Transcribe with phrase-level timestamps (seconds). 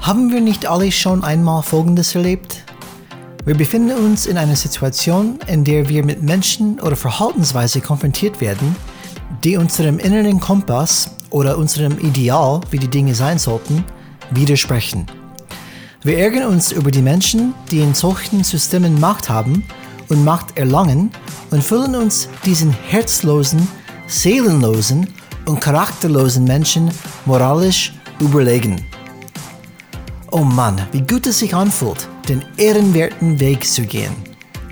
[0.00, 2.64] Haben wir nicht alle schon einmal Folgendes erlebt?
[3.44, 8.74] Wir befinden uns in einer Situation, in der wir mit Menschen oder Verhaltensweise konfrontiert werden,
[9.44, 13.84] die unserem inneren Kompass oder unserem Ideal, wie die Dinge sein sollten,
[14.30, 15.04] widersprechen.
[16.02, 19.64] Wir ärgern uns über die Menschen, die in solchen Systemen Macht haben
[20.08, 21.10] und Macht erlangen
[21.50, 23.68] und fühlen uns diesen herzlosen,
[24.06, 25.08] seelenlosen
[25.44, 26.90] und charakterlosen Menschen
[27.26, 28.82] moralisch überlegen.
[30.32, 34.14] Oh Mann, wie gut es sich anfühlt, den ehrenwerten Weg zu gehen.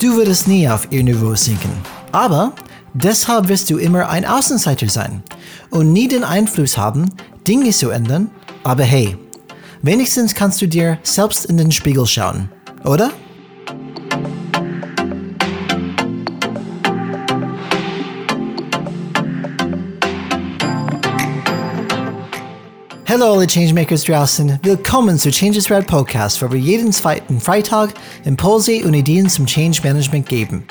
[0.01, 1.73] Du würdest nie auf ihr Niveau sinken.
[2.13, 2.53] Aber
[2.95, 5.25] deshalb wirst du immer ein Außenseiter sein
[5.71, 7.11] und nie den Einfluss haben,
[7.49, 8.31] Dinge zu ändern.
[8.63, 9.17] Aber hey,
[9.83, 12.51] wenigstens kannst du dir selbst in den Spiegel schauen,
[12.85, 13.11] oder?
[23.21, 27.93] Hallo alle Changemakers draußen, willkommen zu Changes Red Podcast, wo wir jeden zweiten Freitag
[28.25, 30.65] Impulse und Ideen zum Change Management geben.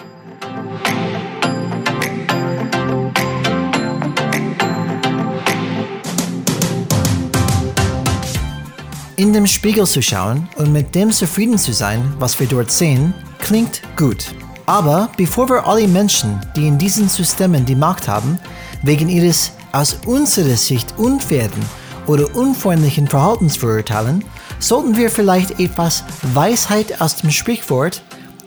[9.18, 13.14] In dem Spiegel zu schauen und mit dem zufrieden zu sein, was wir dort sehen,
[13.40, 14.34] klingt gut.
[14.66, 18.40] Aber bevor wir alle Menschen, die in diesen Systemen die Macht haben,
[18.84, 21.62] wegen ihres aus unserer Sicht unfairen
[22.08, 24.24] oder unfreundlichen Verhaltens verurteilen,
[24.60, 28.02] sollten wir vielleicht etwas Weisheit aus dem Sprichwort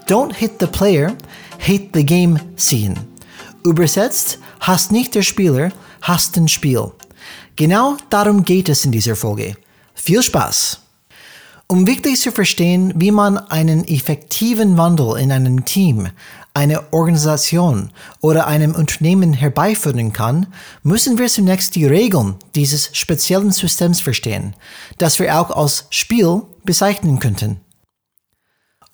[0.09, 1.15] Don't hit the player,
[1.61, 2.99] hate the game sehen.
[3.65, 5.71] Übersetzt, hasst nicht der Spieler,
[6.03, 6.91] hasst den Spiel.
[7.55, 9.55] Genau darum geht es in dieser Folge.
[9.95, 10.81] Viel Spaß!
[11.69, 16.09] Um wirklich zu verstehen, wie man einen effektiven Wandel in einem Team,
[16.55, 20.47] eine Organisation oder einem Unternehmen herbeiführen kann,
[20.83, 24.55] müssen wir zunächst die Regeln dieses speziellen Systems verstehen,
[24.99, 27.61] das wir auch als Spiel bezeichnen könnten.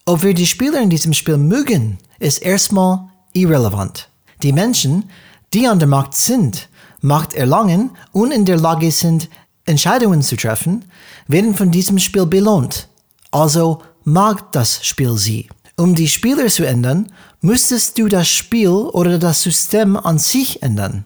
[0.05, 4.09] Ob wir die Spieler in diesem Spiel mögen, ist erstmal irrelevant.
[4.43, 5.11] Die Menschen,
[5.53, 6.69] die an der Macht sind,
[7.01, 9.29] Macht erlangen und in der Lage sind,
[9.65, 10.85] Entscheidungen zu treffen,
[11.29, 12.89] werden von diesem Spiel belohnt.
[13.31, 15.49] Also mag das Spiel sie.
[15.79, 21.05] Um die Spieler zu ändern, müsstest du das Spiel oder das System an sich ändern.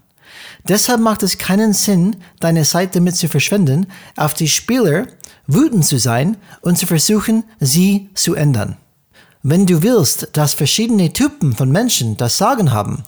[0.68, 5.08] Deshalb macht es keinen Sinn, deine Zeit damit zu verschwenden, auf die Spieler
[5.48, 8.76] wütend zu sein und zu versuchen, sie zu ändern.
[9.42, 13.02] Wenn du willst, dass verschiedene Typen von Menschen das Sagen haben,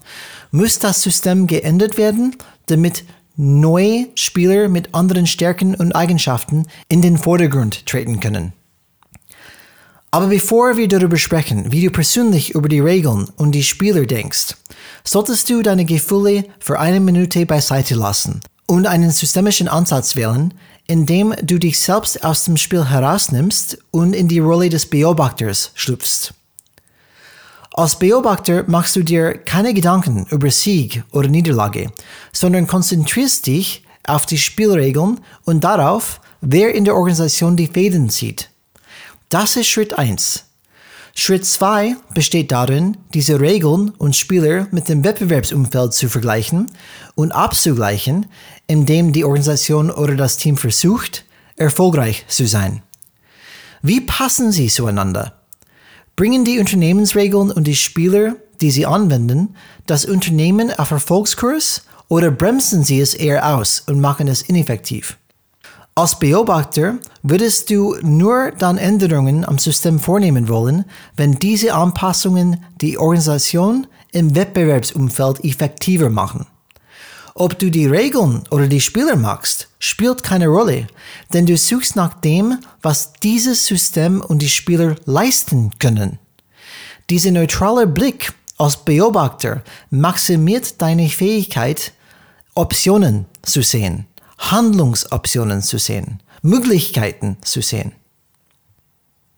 [0.50, 2.34] muss das System geändert werden,
[2.66, 3.04] damit
[3.36, 8.52] neue Spieler mit anderen Stärken und Eigenschaften in den Vordergrund treten können.
[10.14, 14.56] Aber bevor wir darüber sprechen, wie du persönlich über die Regeln und die Spieler denkst,
[15.04, 20.52] solltest du deine Gefühle für eine Minute beiseite lassen und einen systemischen Ansatz wählen,
[20.86, 26.34] indem du dich selbst aus dem Spiel herausnimmst und in die Rolle des Beobachters schlüpfst.
[27.72, 31.90] Als Beobachter machst du dir keine Gedanken über Sieg oder Niederlage,
[32.32, 38.51] sondern konzentrierst dich auf die Spielregeln und darauf, wer in der Organisation die Fäden zieht.
[39.32, 40.44] Das ist Schritt 1.
[41.14, 46.70] Schritt 2 besteht darin, diese Regeln und Spieler mit dem Wettbewerbsumfeld zu vergleichen
[47.14, 48.26] und abzugleichen,
[48.66, 51.24] indem die Organisation oder das Team versucht,
[51.56, 52.82] erfolgreich zu sein.
[53.80, 55.40] Wie passen sie zueinander?
[56.14, 59.56] Bringen die Unternehmensregeln und die Spieler, die sie anwenden,
[59.86, 65.16] das Unternehmen auf Erfolgskurs oder bremsen sie es eher aus und machen es ineffektiv?
[65.94, 70.86] Als Beobachter würdest du nur dann Änderungen am System vornehmen wollen,
[71.16, 76.46] wenn diese Anpassungen die Organisation im Wettbewerbsumfeld effektiver machen.
[77.34, 80.86] Ob du die Regeln oder die Spieler magst, spielt keine Rolle,
[81.34, 86.18] denn du suchst nach dem, was dieses System und die Spieler leisten können.
[87.10, 91.92] Dieser neutrale Blick als Beobachter maximiert deine Fähigkeit,
[92.54, 94.06] Optionen zu sehen.
[94.50, 97.92] Handlungsoptionen zu sehen, Möglichkeiten zu sehen.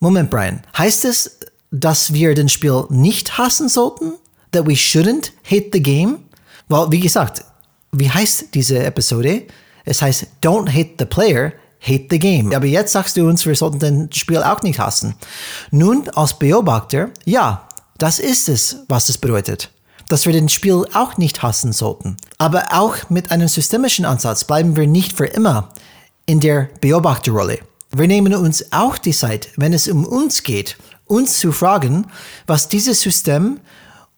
[0.01, 1.39] Moment, Brian, heißt es,
[1.71, 4.15] dass wir den Spiel nicht hassen sollten?
[4.53, 6.19] That we shouldn't hate the game?
[6.69, 7.45] Well, wie gesagt,
[7.93, 9.45] wie heißt diese Episode?
[9.85, 12.53] Es heißt, don't hate the player, hate the game.
[12.53, 15.15] Aber jetzt sagst du uns, wir sollten den Spiel auch nicht hassen.
[15.71, 17.69] Nun, als Beobachter, ja,
[17.99, 19.71] das ist es, was es bedeutet
[20.09, 22.17] dass wir den Spiel auch nicht hassen sollten.
[22.45, 25.71] Aber auch mit einem systemischen Ansatz bleiben wir nicht für immer
[26.27, 27.61] in der Beobachterrolle.
[27.91, 30.77] Wir nehmen uns auch die Zeit, wenn es um uns geht,
[31.07, 32.07] uns zu fragen,
[32.47, 33.61] was dieses System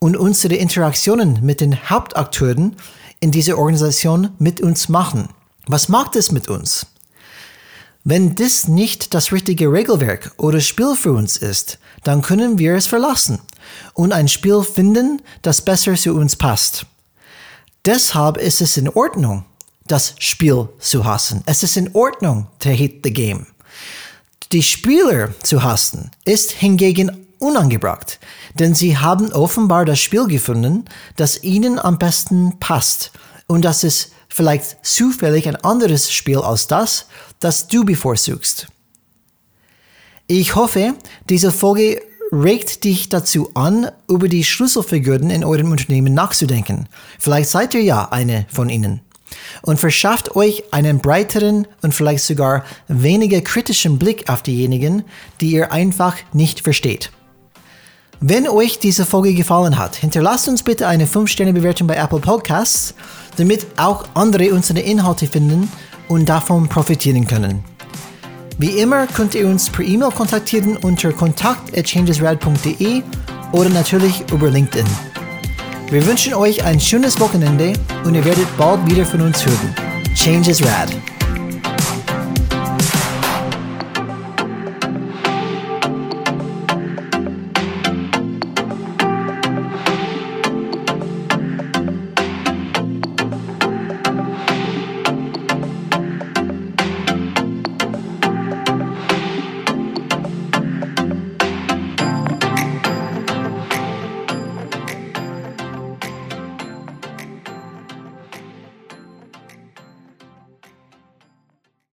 [0.00, 2.75] und unsere Interaktionen mit den Hauptakteuren
[3.20, 5.28] in dieser Organisation mit uns machen.
[5.69, 6.88] Was macht es mit uns?
[8.02, 12.88] Wenn das nicht das richtige Regelwerk oder Spiel für uns ist, dann können wir es
[12.88, 13.38] verlassen
[13.94, 16.87] und ein Spiel finden, das besser zu uns passt.
[17.87, 19.44] Deshalb ist es in Ordnung,
[19.87, 21.44] das Spiel zu hassen.
[21.47, 23.47] Es ist in Ordnung to hate the game.
[24.50, 28.19] Die Spieler zu hassen ist hingegen unangebracht,
[28.55, 33.12] denn sie haben offenbar das Spiel gefunden, das ihnen am besten passt
[33.47, 37.06] und das ist vielleicht zufällig ein anderes Spiel als das,
[37.38, 38.67] das du bevorzugst.
[40.27, 40.94] Ich hoffe,
[41.29, 46.88] diese Folge regt dich dazu an, über die Schlüsselfiguren in eurem Unternehmen nachzudenken.
[47.19, 49.00] Vielleicht seid ihr ja eine von ihnen.
[49.62, 55.05] Und verschafft euch einen breiteren und vielleicht sogar weniger kritischen Blick auf diejenigen,
[55.40, 57.11] die ihr einfach nicht versteht.
[58.20, 62.94] Wenn euch diese Folge gefallen hat, hinterlasst uns bitte eine 5-Sterne-Bewertung bei Apple Podcasts,
[63.37, 65.70] damit auch andere unsere Inhalte finden
[66.08, 67.75] und davon profitieren können.
[68.58, 73.03] Wie immer könnt ihr uns per E-Mail kontaktieren unter kontakt.changesrad.de
[73.53, 74.87] oder natürlich über LinkedIn.
[75.91, 77.75] Wir wünschen euch ein schönes Wochenende
[78.05, 79.75] und ihr werdet bald wieder von uns hören.
[80.14, 80.88] Change is Rad.